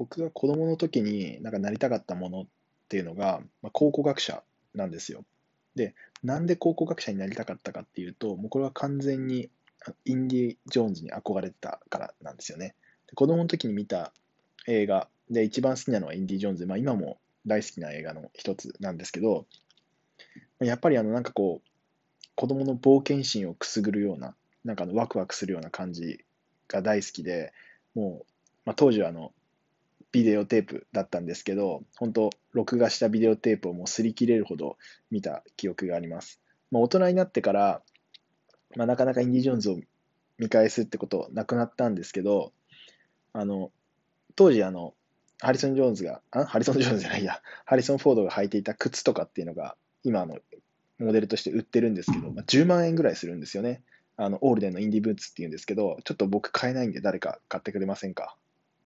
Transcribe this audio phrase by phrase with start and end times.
[0.00, 2.46] 僕が子供の時になんかなりたかったものっ
[2.88, 4.42] ていうのが、まあ、考古学者
[4.74, 5.26] なんですよ。
[5.74, 9.50] で、なんで考古学者になりたかったかっていうと、もうこれは完全に
[10.06, 12.74] インディ・ジョーンズに憧れてたからなんですよね。
[13.08, 14.14] で子供の時に見た
[14.66, 19.44] 映画で一番好きなのはインディ・ジョーンズ、まあ、今も大好きな映画の一つなんですけど、
[20.60, 21.68] やっぱりあのなんかこう、
[22.36, 26.24] 子供の冒険心をくすぐるような、なんかあのワクワクするような感じ
[26.68, 27.52] が大好きで、
[27.94, 28.32] もう、
[28.64, 29.34] まあ、当時はあの
[30.12, 34.76] ビデオテープだったんですけど、本当、録画したビデオテープをもう擦り切れるほど
[35.10, 36.40] 見た記憶があります。
[36.70, 37.82] まあ、大人になってから、
[38.76, 39.78] まあ、なかなかインディ・ジョーンズを
[40.38, 42.52] 見返すってことなくなったんですけど、
[43.32, 43.70] あの、
[44.36, 44.94] 当時あの、
[45.40, 50.38] ハリソン・ジョーンズが、あハリソン・ジョーンズじゃないや、ハリソン・フォードが履いていた靴とかっていうのが、今の
[50.98, 53.82] モデルとして売ってるんですけど、まあ、10万円ぐらいするんですよね。
[54.16, 58.36] あの、オールデンのインディブーツっていうんですけど、ちょっと僕買えないんで誰か買ってくれませんか？